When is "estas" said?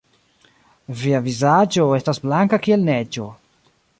1.99-2.21